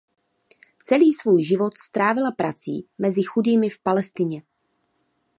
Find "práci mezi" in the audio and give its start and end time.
2.31-3.23